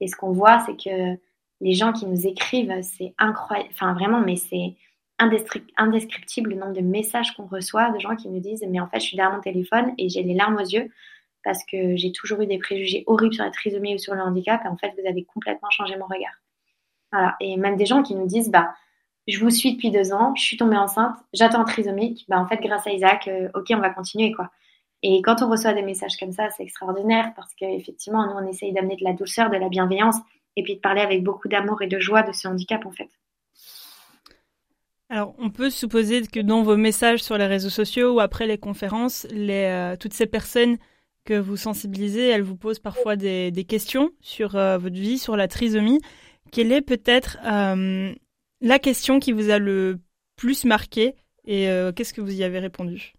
[0.00, 1.18] Et ce qu'on voit, c'est que
[1.60, 3.68] les gens qui nous écrivent, c'est incroyable.
[3.72, 4.74] Enfin, vraiment, mais c'est
[5.18, 9.00] indescriptible le nombre de messages qu'on reçoit de gens qui nous disent mais en fait
[9.00, 10.90] je suis derrière mon téléphone et j'ai les larmes aux yeux
[11.44, 14.62] parce que j'ai toujours eu des préjugés horribles sur la trisomie ou sur le handicap
[14.64, 16.34] et en fait vous avez complètement changé mon regard.
[17.12, 17.36] Voilà.
[17.40, 18.74] Et même des gens qui nous disent bah
[19.28, 22.56] je vous suis depuis deux ans, je suis tombée enceinte, j'attends trisomique, bah en fait
[22.56, 24.50] grâce à Isaac, euh, ok on va continuer quoi.
[25.04, 28.72] Et quand on reçoit des messages comme ça, c'est extraordinaire parce qu'effectivement nous on essaye
[28.72, 30.16] d'amener de la douceur, de la bienveillance
[30.56, 33.10] et puis de parler avec beaucoup d'amour et de joie de ce handicap en fait.
[35.12, 38.56] Alors, on peut supposer que dans vos messages sur les réseaux sociaux ou après les
[38.56, 40.78] conférences, les, euh, toutes ces personnes
[41.26, 45.48] que vous sensibilisez, elles vous posent parfois des, questions sur euh, votre vie, sur la
[45.48, 46.00] trisomie.
[46.50, 48.14] Quelle est peut-être euh,
[48.62, 50.00] la question qui vous a le
[50.36, 53.12] plus marqué et qu'est-ce que vous y avez répondu?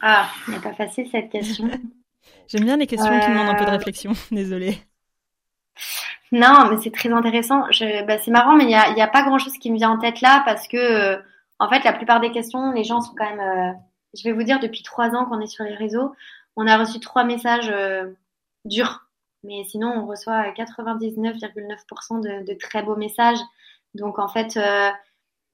[0.00, 1.68] Ah, n'est pas facile cette question.
[2.48, 4.78] J'aime bien les questions qui demandent un peu de réflexion, désolée.
[6.32, 7.62] Non, mais c'est très intéressant.
[8.06, 9.98] bah, c'est marrant, mais il n'y a, y a pas grand-chose qui me vient en
[9.98, 11.16] tête là parce que, euh,
[11.58, 13.40] en fait, la plupart des questions, les gens sont quand même.
[13.40, 13.72] Euh,
[14.14, 16.14] je vais vous dire, depuis trois ans qu'on est sur les réseaux,
[16.56, 18.12] on a reçu trois messages euh,
[18.64, 19.06] durs.
[19.44, 23.38] Mais sinon, on reçoit 99,9% de, très beaux messages.
[23.94, 24.58] Donc, en fait,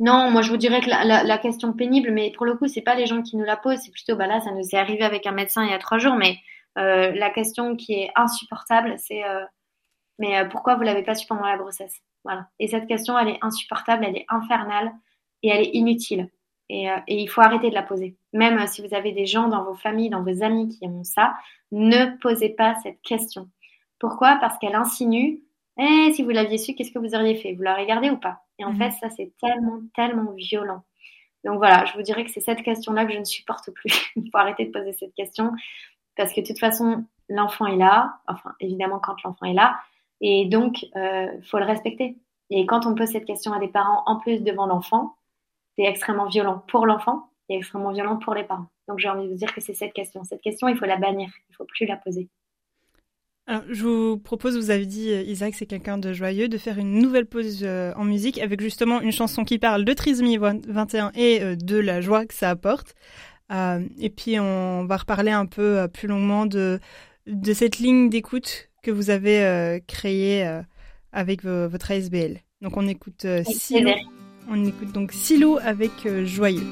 [0.00, 2.80] non, moi, je vous dirais que la, la, question pénible, mais pour le coup, c'est
[2.80, 5.04] pas les gens qui nous la posent, c'est plutôt, bah là, ça nous est arrivé
[5.04, 6.38] avec un médecin il y a trois jours, mais
[6.76, 9.22] la question qui est insupportable, c'est
[10.22, 12.00] mais euh, pourquoi vous l'avez pas su pendant la grossesse?
[12.22, 12.46] Voilà.
[12.60, 14.92] Et cette question, elle est insupportable, elle est infernale
[15.42, 16.30] et elle est inutile.
[16.68, 18.16] Et, euh, il faut arrêter de la poser.
[18.32, 21.02] Même euh, si vous avez des gens dans vos familles, dans vos amis qui ont
[21.02, 21.34] ça,
[21.72, 23.50] ne posez pas cette question.
[23.98, 24.36] Pourquoi?
[24.40, 25.42] Parce qu'elle insinue
[25.78, 27.54] eh, si vous l'aviez su, qu'est-ce que vous auriez fait?
[27.54, 28.42] Vous l'auriez gardé ou pas?
[28.58, 28.78] Et en mhm.
[28.78, 30.82] fait, ça, c'est tellement, tellement violent.
[31.44, 34.12] Donc voilà, je vous dirais que c'est cette question-là que je ne supporte plus.
[34.16, 35.50] Il faut arrêter de poser cette question
[36.14, 38.18] parce que de toute façon, l'enfant est là.
[38.28, 39.80] Enfin, évidemment, quand l'enfant est là,
[40.22, 42.16] et donc, euh, faut le respecter.
[42.48, 45.16] Et quand on pose cette question à des parents, en plus devant l'enfant,
[45.76, 48.68] c'est extrêmement violent pour l'enfant et extrêmement violent pour les parents.
[48.88, 50.22] Donc j'ai envie de vous dire que c'est cette question.
[50.22, 51.28] Cette question, il faut la bannir.
[51.50, 52.28] Il faut plus la poser.
[53.48, 56.78] Alors, je vous propose, vous avez dit, euh, Isaac, c'est quelqu'un de joyeux, de faire
[56.78, 61.10] une nouvelle pause euh, en musique avec justement une chanson qui parle de trisomie 21
[61.16, 62.94] et de la joie que ça apporte.
[63.50, 66.78] et puis on va reparler un peu plus longuement de,
[67.26, 70.60] de cette ligne d'écoute que vous avez créée
[71.12, 72.38] avec votre ASBL.
[72.60, 73.90] Donc on écoute Silo.
[74.48, 75.92] On écoute donc Silo avec
[76.24, 76.66] Joyeux.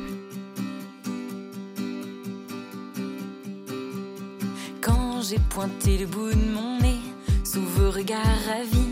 [4.80, 6.98] Quand j'ai pointé le bout de mon nez
[7.44, 8.90] sous vos regards ravis,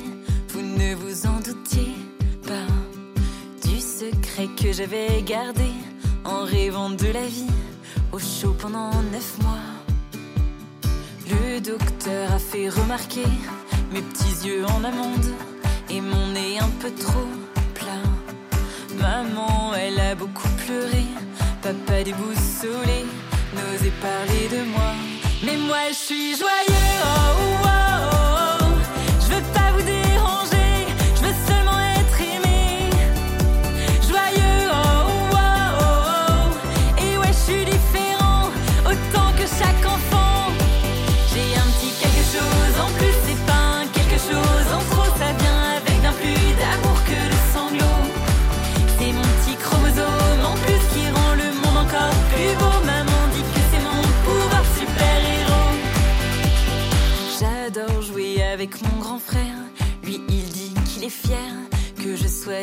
[0.49, 1.93] vous ne vous en doutiez
[2.47, 5.71] pas du secret que j'avais gardé
[6.25, 7.51] en rêvant de la vie
[8.13, 9.88] au chaud pendant neuf mois.
[11.31, 13.27] Le docteur a fait remarquer
[13.93, 15.27] mes petits yeux en amande
[15.91, 17.29] et mon nez un peu trop
[17.75, 18.07] plat.
[18.99, 21.05] Maman, elle a beaucoup pleuré,
[21.63, 23.05] papa déboussolé,
[23.55, 24.93] n'osait parler de moi.
[25.45, 27.68] Mais moi je suis joyeux, oh, oh.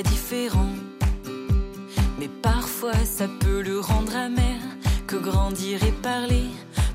[0.03, 0.73] Différent.
[2.19, 4.59] Mais parfois, ça peut le rendre amer
[5.05, 6.47] que grandir et parler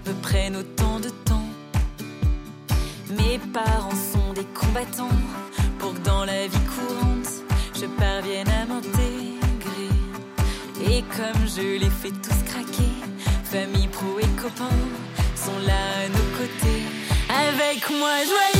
[0.07, 1.49] me prennent autant de temps.
[3.11, 5.19] Mes parents sont des combattants
[5.79, 7.31] pour que dans la vie courante,
[7.75, 9.93] je parvienne à m'intégrer.
[10.85, 12.93] Et comme je les fais tous craquer,
[13.45, 14.81] famille, pro et copains
[15.37, 16.83] sont là à nos côtés.
[17.49, 18.60] Avec moi joyeux,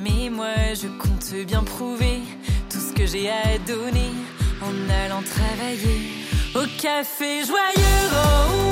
[0.00, 2.20] Mais moi je compte bien prouver
[2.68, 4.10] tout ce que j'ai à donner
[4.60, 6.10] en allant travailler
[6.54, 8.10] au café joyeux.
[8.12, 8.71] Oh,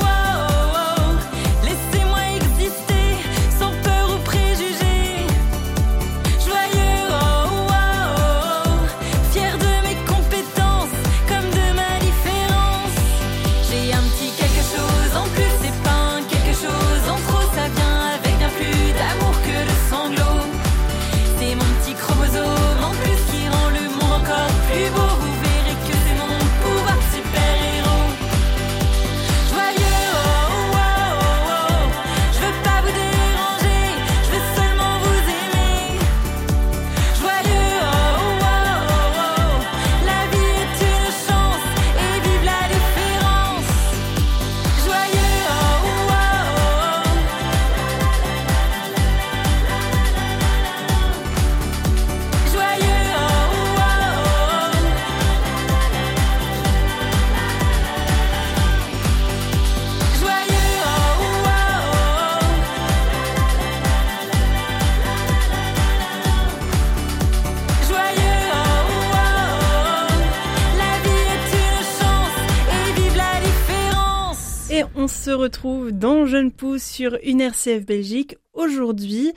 [74.95, 78.35] on se retrouve dans Jeune Pousse sur une RCF Belgique.
[78.53, 79.33] Aujourd'hui,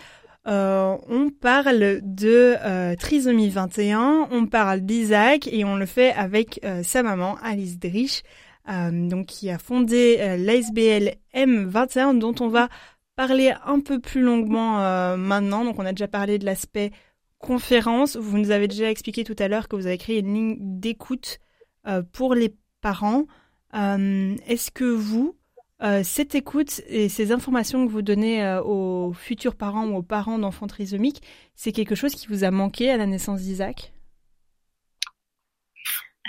[0.47, 6.61] euh, on parle de euh, trisomie 21, on parle d'Isaac et on le fait avec
[6.65, 8.23] euh, sa maman Alice Drich,
[8.71, 12.69] euh, qui a fondé l'ASBL M21 dont on va
[13.17, 15.65] parler un peu plus longuement maintenant.
[15.65, 16.91] Donc on a déjà parlé de l'aspect
[17.39, 18.17] conférence.
[18.17, 21.39] Vous nous avez déjà expliqué tout à l'heure que vous avez créé une ligne d'écoute
[22.13, 23.25] pour les parents.
[23.75, 25.37] Euh, Est-ce que vous,
[25.83, 30.03] Euh, cette écoute et ces informations que vous donnez euh, aux futurs parents ou aux
[30.03, 31.21] parents d'enfants trisomiques,
[31.57, 33.93] c'est quelque chose qui vous a manqué à la naissance d'Isaac?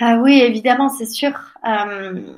[0.01, 1.31] Ah Oui, évidemment, c'est sûr.
[1.65, 2.36] Euh,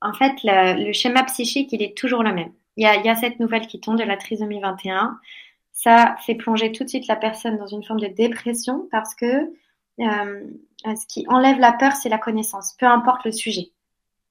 [0.00, 2.52] en fait, le, schéma psychique, il est toujours le même.
[2.76, 5.18] Il y a cette nouvelle qui tombe de la trisomie 21.
[5.72, 9.52] Ça fait plonger tout de suite la personne dans une forme de dépression parce que
[9.98, 13.72] ce qui enlève la peur, c'est la connaissance, peu importe le sujet.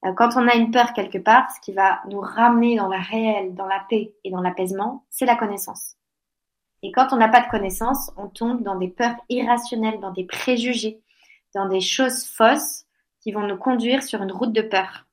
[0.04, 2.98] Euh, quand on a une peur quelque part, ce qui va nous ramener dans la
[3.00, 5.96] réelle, dans la paix et dans l'apaisement, c'est la connaissance.
[6.82, 10.24] Et quand on n'a pas de connaissance, on tombe dans des peurs irrationnelles, dans des
[10.24, 11.02] préjugés,
[11.54, 12.86] dans des choses fausses
[13.20, 15.06] qui vont nous conduire sur une route de peur.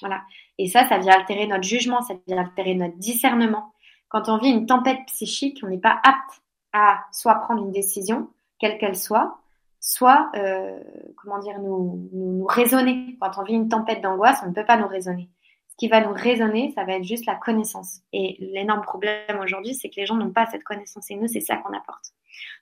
[0.00, 0.22] Voilà.
[0.58, 3.72] Et ça, ça vient altérer notre jugement, ça vient altérer notre discernement.
[4.08, 8.30] Quand on vit une tempête psychique, on n'est pas apte à soit prendre une décision,
[8.58, 9.38] quelle qu'elle soit,
[9.86, 10.80] soit, euh,
[11.16, 13.16] comment dire, nous, nous, raisonner.
[13.20, 15.30] Quand on vit une tempête d'angoisse, on ne peut pas nous raisonner.
[15.68, 18.00] Ce qui va nous raisonner, ça va être juste la connaissance.
[18.12, 21.08] Et l'énorme problème aujourd'hui, c'est que les gens n'ont pas cette connaissance.
[21.12, 22.06] Et nous, c'est ça qu'on apporte.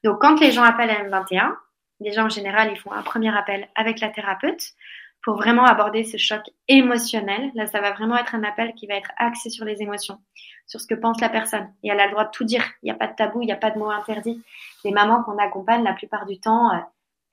[0.04, 1.54] Donc, quand les gens appellent à M21,
[2.00, 4.74] les gens en général, ils font un premier appel avec la thérapeute
[5.22, 7.52] pour vraiment aborder ce choc émotionnel.
[7.54, 10.18] Là, ça va vraiment être un appel qui va être axé sur les émotions,
[10.66, 11.72] sur ce que pense la personne.
[11.82, 12.66] Et elle a le droit de tout dire.
[12.82, 14.42] Il n'y a pas de tabou, il n'y a pas de mots interdits.
[14.84, 16.80] Les mamans qu'on accompagne, la plupart du temps, euh,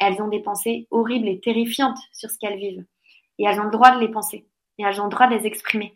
[0.02, 2.84] elles ont des pensées horribles et terrifiantes sur ce qu'elles vivent.
[3.38, 4.48] Et elles ont le droit de les penser.
[4.78, 5.96] Et elles ont le droit de les exprimer.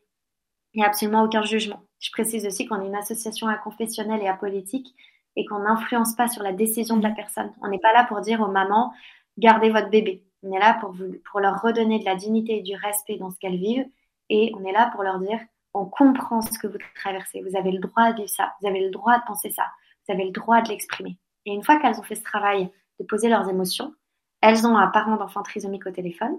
[0.74, 1.82] Il n'y a absolument aucun jugement.
[2.00, 4.94] Je précise aussi qu'on est une association à confessionnelle et apolitique
[5.36, 7.52] et qu'on n'influence pas sur la décision de la personne.
[7.62, 8.94] On n'est pas là pour dire aux mamans,
[9.38, 10.24] gardez votre bébé.
[10.44, 13.32] On est là pour, vous, pour leur redonner de la dignité et du respect dans
[13.32, 13.88] ce qu'elles vivent.
[14.30, 15.40] Et on est là pour leur dire,
[15.74, 17.42] on comprend ce que vous traversez.
[17.42, 18.54] Vous avez le droit de vivre ça.
[18.62, 19.66] Vous avez le droit de penser ça.
[20.08, 21.18] Vous avez le droit de l'exprimer.
[21.46, 23.94] Et une fois qu'elles ont fait ce travail de poser leurs émotions.
[24.42, 26.38] Elles ont un parent d'enfant trisomique au téléphone.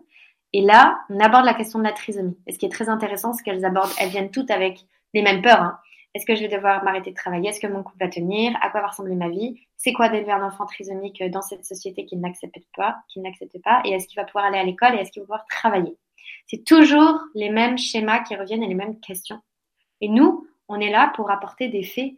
[0.52, 2.38] Et là, on aborde la question de la trisomie.
[2.46, 5.42] Et ce qui est très intéressant, c'est qu'elles abordent, elles viennent toutes avec les mêmes
[5.42, 5.60] peurs.
[5.60, 5.78] Hein.
[6.14, 7.50] Est-ce que je vais devoir m'arrêter de travailler?
[7.50, 8.56] Est-ce que mon couple va tenir?
[8.62, 9.60] À quoi va ressembler ma vie?
[9.76, 13.82] C'est quoi d'élever un enfant trisomique dans cette société qui n'accepte pas, qui n'accepte pas?
[13.84, 15.96] Et est-ce qu'il va pouvoir aller à l'école et est-ce qu'il va pouvoir travailler?
[16.46, 19.40] C'est toujours les mêmes schémas qui reviennent et les mêmes questions.
[20.00, 22.14] Et nous, on est là pour apporter des faits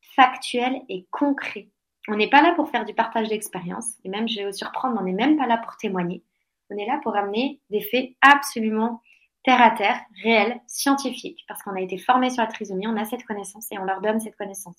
[0.00, 1.68] factuels et concrets
[2.08, 4.98] on n'est pas là pour faire du partage d'expérience, et même, je vais vous surprendre,
[5.00, 6.22] on n'est même pas là pour témoigner.
[6.70, 9.00] On est là pour amener des faits absolument
[9.44, 13.04] terre à terre, réels, scientifiques, parce qu'on a été formé sur la trisomie, on a
[13.04, 14.76] cette connaissance et on leur donne cette connaissance.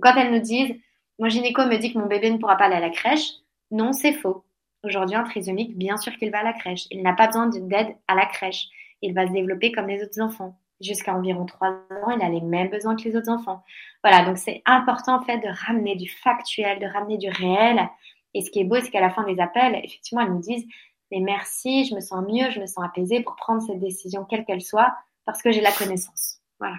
[0.00, 0.74] Quand elles nous disent,
[1.18, 3.30] mon gynéco me dit que mon bébé ne pourra pas aller à la crèche,
[3.70, 4.44] non, c'est faux.
[4.82, 6.86] Aujourd'hui, un trisomique, bien sûr qu'il va à la crèche.
[6.90, 8.66] Il n'a pas besoin d'aide à la crèche.
[9.00, 12.40] Il va se développer comme les autres enfants jusqu'à environ 3 ans, il a les
[12.40, 13.62] mêmes besoins que les autres enfants.
[14.02, 17.88] Voilà, donc c'est important en fait de ramener du factuel, de ramener du réel.
[18.34, 20.66] Et ce qui est beau, c'est qu'à la fin des appels, effectivement, elles nous disent
[21.10, 24.44] mais merci, je me sens mieux, je me sens apaisée pour prendre cette décision quelle
[24.44, 24.92] qu'elle soit
[25.24, 26.40] parce que j'ai la connaissance.
[26.58, 26.76] Voilà.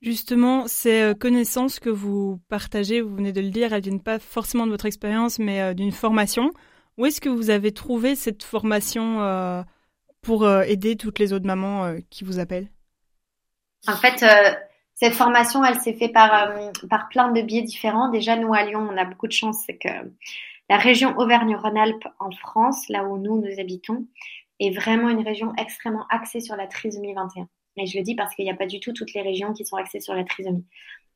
[0.00, 4.18] Justement, ces euh, connaissances que vous partagez, vous venez de le dire, elles viennent pas
[4.18, 6.52] forcément de votre expérience, mais euh, d'une formation.
[6.98, 9.62] Où est-ce que vous avez trouvé cette formation euh,
[10.22, 12.68] pour euh, aider toutes les autres mamans euh, qui vous appellent?
[13.88, 14.54] En fait, euh,
[14.94, 16.52] cette formation, elle s'est faite par,
[16.88, 18.08] par plein de biais différents.
[18.08, 19.88] Déjà, nous, à Lyon, on a beaucoup de chance, c'est que
[20.70, 24.06] la région Auvergne-Rhône-Alpes en France, là où nous, nous habitons,
[24.60, 27.48] est vraiment une région extrêmement axée sur la trisomie 21.
[27.78, 29.64] Et je le dis parce qu'il n'y a pas du tout toutes les régions qui
[29.64, 30.64] sont axées sur la trisomie.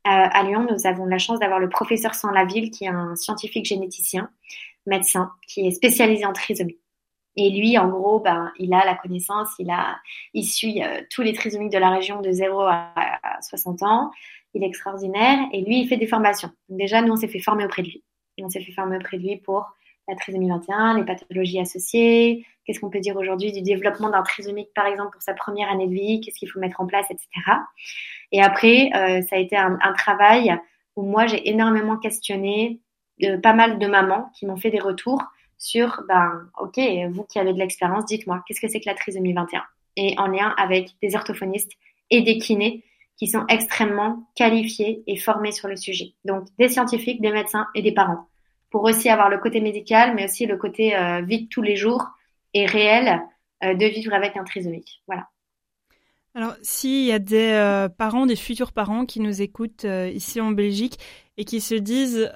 [0.02, 4.30] à Lyon, nous avons la chance d'avoir le professeur Sans-Laville, qui est un scientifique généticien,
[4.86, 6.78] médecin, qui est spécialisé en trisomie.
[7.36, 9.98] Et lui, en gros, ben, il a la connaissance, il, a,
[10.32, 12.92] il suit euh, tous les trisomiques de la région de 0 à,
[13.42, 14.10] 60 ans.
[14.54, 15.38] Il est extraordinaire.
[15.52, 16.50] Et lui, il fait des formations.
[16.68, 18.04] déjà, nous, on s'est fait former auprès de lui.
[18.42, 19.66] On s'est fait former auprès de lui pour
[20.08, 24.68] la trisomie 21, les pathologies associées, qu'est-ce qu'on peut dire aujourd'hui du développement d'un trisomique,
[24.74, 27.28] par exemple, pour sa première année de vie, qu'est-ce qu'il faut mettre en place, etc.
[28.32, 30.56] Et après, euh, ça a été un, travail
[30.94, 32.80] où moi, j'ai énormément questionné
[33.20, 35.22] de, pas mal de mamans qui m'ont fait des retours
[35.58, 36.78] sur, ben, ok,
[37.10, 39.62] vous qui avez de l'expérience, dites-moi, qu'est-ce que c'est que la trisomie 21
[39.96, 41.72] Et en lien avec des orthophonistes
[42.10, 42.84] et des kinés
[43.16, 46.14] qui sont extrêmement qualifiés et formés sur le sujet.
[46.24, 48.28] Donc, des scientifiques, des médecins et des parents.
[48.70, 52.04] Pour aussi avoir le côté médical, mais aussi le côté euh, vie tous les jours
[52.52, 53.22] et réel
[53.64, 55.02] euh, de vivre avec un trisomique.
[55.06, 55.28] Voilà.
[56.34, 60.50] Alors, s'il y a des euh, parents, des futurs parents qui nous écoutent ici en
[60.50, 60.98] Belgique
[61.38, 62.30] et qui se disent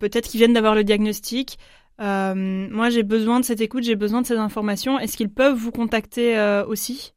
[0.00, 1.58] peut-être qu'ils viennent d'avoir le diagnostic,
[2.00, 4.98] euh, moi, j'ai besoin de cette écoute, j'ai besoin de ces informations.
[4.98, 7.14] Est-ce qu'ils peuvent vous contacter euh, aussi?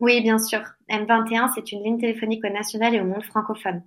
[0.00, 0.60] Oui, bien sûr.
[0.88, 3.82] M21, c'est une ligne téléphonique au national et au monde francophone.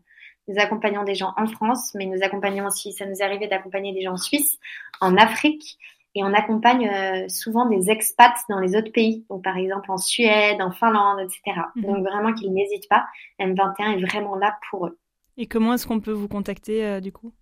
[0.48, 3.94] Nous accompagnons des gens en France, mais nous accompagnons aussi, ça nous est arrivé d'accompagner
[3.94, 4.60] des gens en Suisse,
[5.02, 5.78] en Afrique
[6.14, 9.98] et on accompagne euh, souvent des expats dans les autres pays, donc par exemple en
[9.98, 11.60] Suède, en Finlande, etc.
[11.76, 11.84] Mhm.
[11.84, 13.06] Donc vraiment qu'ils n'hésitent pas,
[13.40, 14.98] M21 est vraiment là pour eux.
[15.36, 17.34] Et comment est-ce qu'on peut vous contacter du coup?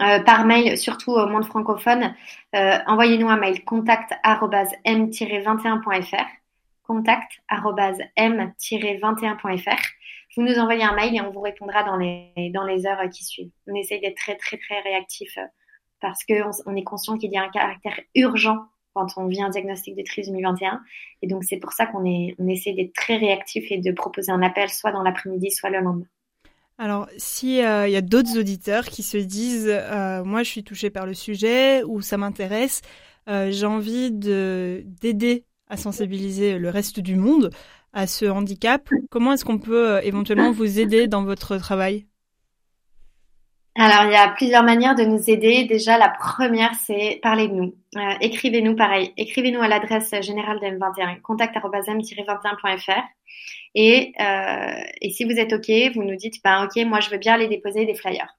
[0.00, 2.14] Euh, par mail, surtout au monde francophone,
[2.52, 6.26] envoyez-nous un mail contact@m-21.fr
[6.82, 9.82] contact@m-21.fr.
[10.34, 13.24] Vous nous envoyez un mail et on vous répondra dans les dans les heures qui
[13.24, 13.50] suivent.
[13.66, 15.38] On essaye d'être très très très réactif
[16.00, 19.50] parce qu'on on est conscient qu'il y a un caractère urgent quand on vient un
[19.50, 20.80] diagnostic de trisomie 21.
[21.22, 24.42] Et donc, c'est pour ça qu'on on essaie d'être très réactif et de proposer un
[24.42, 26.06] appel soit dans l'après-midi, soit le lendemain.
[26.82, 30.90] Alors, s'il euh, y a d'autres auditeurs qui se disent euh, Moi, je suis touché
[30.90, 32.82] par le sujet ou ça m'intéresse,
[33.28, 37.50] euh, j'ai envie d'aider à sensibiliser le reste du monde
[37.92, 42.06] à ce handicap, comment est-ce qu'on peut éventuellement vous aider dans votre travail?
[43.76, 45.64] Alors, il y a plusieurs manières de nous aider.
[45.64, 47.74] Déjà, la première, c'est parler de nous.
[48.20, 49.12] Écrivez-nous pareil.
[49.16, 53.02] Écrivez-nous à l'adresse générale de M21, contact.m-21.fr.
[53.74, 57.18] Et, euh, et si vous êtes OK, vous nous dites, ben OK, moi, je veux
[57.18, 58.36] bien aller déposer des flyers.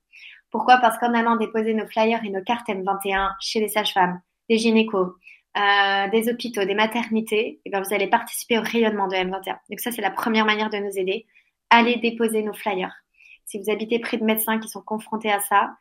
[0.51, 0.77] Pourquoi?
[0.77, 5.13] Parce qu'en allant déposer nos flyers et nos cartes M21 chez les sages-femmes, des gynécos,
[5.57, 9.57] euh, des hôpitaux, des maternités, et eh ben, vous allez participer au rayonnement de M21.
[9.69, 11.25] Donc ça, c'est la première manière de nous aider.
[11.69, 12.93] Allez déposer nos flyers.
[13.45, 15.75] Si vous habitez près de médecins qui sont confrontés à ça,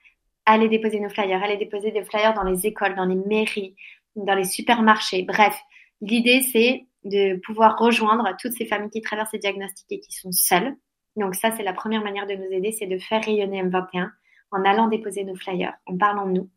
[0.46, 3.76] allez déposer nos flyers, allez déposer des flyers dans les écoles, dans les mairies,
[4.16, 5.22] dans les supermarchés.
[5.22, 5.58] Bref,
[6.00, 10.32] l'idée c'est de pouvoir rejoindre toutes ces familles qui traversent ces diagnostics et qui sont
[10.32, 10.74] seules.
[11.16, 14.10] Donc ça, c'est la première manière de nous aider, c'est de faire rayonner M21
[14.50, 16.50] en allant déposer nos flyers, en parlant de nous.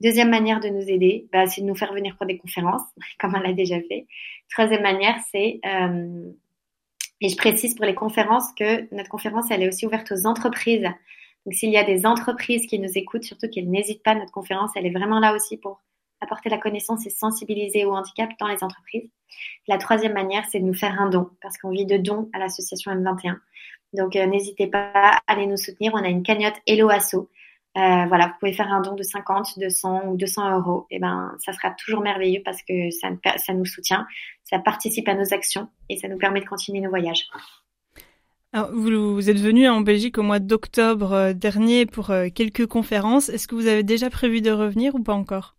[0.00, 2.82] Deuxième manière de nous aider, bah, c'est de nous faire venir pour des conférences,
[3.18, 4.06] comme on l'a déjà fait.
[4.50, 6.30] Troisième manière, c'est euh,
[7.20, 10.88] et je précise pour les conférences que notre conférence, elle est aussi ouverte aux entreprises.
[11.44, 14.70] Donc, s'il y a des entreprises qui nous écoutent, surtout qu'elles n'hésitent pas, notre conférence,
[14.76, 15.80] elle est vraiment là aussi pour
[16.20, 19.10] apporter la connaissance et sensibiliser au handicap dans les entreprises.
[19.66, 22.38] La troisième manière, c'est de nous faire un don, parce qu'on vit de dons à
[22.38, 23.36] l'association M21.
[23.94, 25.92] Donc, euh, n'hésitez pas à aller nous soutenir.
[25.94, 27.28] On a une cagnotte Hello Asso
[27.76, 30.86] euh, voilà, vous pouvez faire un don de 50, 200 ou 200 euros.
[30.90, 33.10] Et eh ben, ça sera toujours merveilleux parce que ça,
[33.54, 34.06] nous soutient,
[34.42, 37.28] ça participe à nos actions et ça nous permet de continuer nos voyages.
[38.52, 43.28] Alors, vous, êtes venu en Belgique au mois d'octobre euh, dernier pour quelques conférences.
[43.28, 45.57] Est-ce que vous avez déjà prévu de revenir ou pas encore?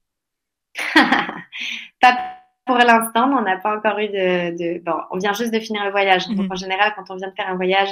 [2.02, 2.18] Pas
[2.66, 5.90] pour l'instant, on n'a pas encore eu de, Bon, on vient juste de finir le
[5.90, 6.28] voyage.
[6.28, 6.52] Donc, mhm.
[6.52, 7.90] en général, quand on vient de faire un voyage,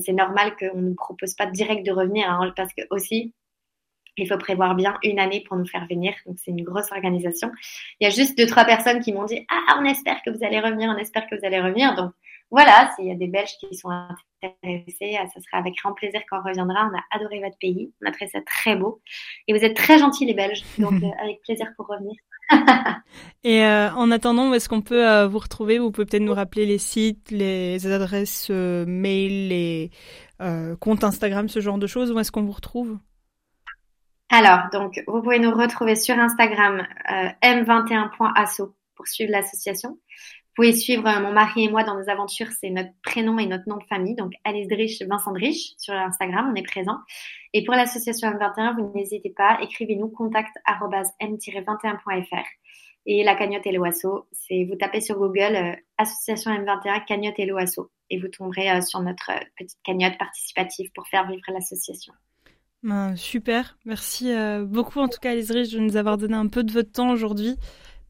[0.00, 3.34] c'est normal qu'on ne nous propose pas direct de revenir hein, parce que aussi,
[4.16, 6.14] il faut prévoir bien une année pour nous faire venir.
[6.26, 7.50] Donc, c'est une grosse organisation.
[8.00, 10.42] Il y a juste deux, trois personnes qui m'ont dit Ah, on espère que vous
[10.42, 11.94] allez revenir, on espère que vous allez revenir.
[11.94, 12.12] Donc,
[12.50, 16.20] voilà, s'il y a des Belges qui sont intéressés, ah, ça sera avec grand plaisir
[16.30, 16.90] qu'on reviendra.
[16.90, 17.92] On a adoré votre pays.
[18.02, 19.00] On a trouvé ça très beau.
[19.46, 20.62] Et vous êtes très gentils, les Belges.
[20.78, 22.14] Donc, euh, avec plaisir pour revenir.
[23.44, 25.78] Et euh, en attendant, où est-ce qu'on peut euh, vous retrouver?
[25.78, 29.90] Vous pouvez peut-être nous rappeler les sites, les adresses mail, les
[30.80, 32.10] comptes Instagram, ce genre de choses.
[32.12, 32.98] Où est-ce qu'on vous retrouve?
[34.30, 39.98] Alors, donc, vous pouvez nous retrouver sur Instagram euh, m21.asso pour suivre l'association.
[40.58, 43.46] Vous pouvez suivre euh, mon mari et moi dans nos aventures, c'est notre prénom et
[43.46, 46.96] notre nom de famille, donc Alice Drich, Vincent Drich sur Instagram, on est présent.
[47.52, 52.44] Et pour l'association M21, vous n'hésitez pas, écrivez-nous contact m21.fr.
[53.06, 57.46] Et la cagnotte et l'OASO, c'est vous tapez sur Google euh, Association M21 cagnotte et
[57.46, 62.14] l'OASO et vous tomberez sur notre petite cagnotte participative pour faire vivre l'association.
[62.82, 66.64] Ben, super, merci euh, beaucoup en tout cas Alice de nous avoir donné un peu
[66.64, 67.56] de votre temps aujourd'hui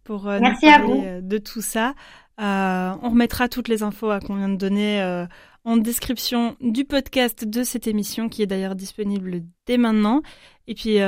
[0.08, 1.94] pour euh, nous parler euh, de tout ça.
[2.38, 5.26] On remettra toutes les infos qu'on vient de donner
[5.64, 10.22] en description du podcast de cette émission qui est d'ailleurs disponible dès maintenant.
[10.66, 10.98] Et puis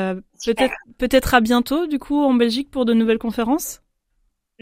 [0.44, 3.80] peut-être peut-être à bientôt du coup en Belgique pour de nouvelles conférences?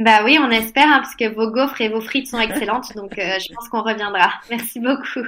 [0.01, 3.15] Bah oui, on espère, hein, parce que vos gaufres et vos frites sont excellentes, donc
[3.17, 4.31] je pense qu'on reviendra.
[4.49, 5.27] Merci beaucoup.